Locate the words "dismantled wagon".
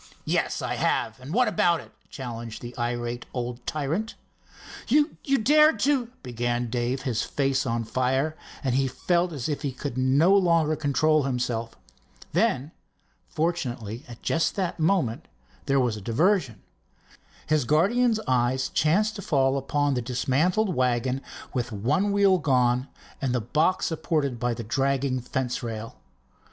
20.01-21.21